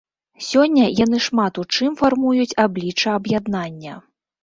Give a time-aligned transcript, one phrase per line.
[0.45, 4.05] Сёння яны шмат у чым фармуюць аблічча аб'яднання.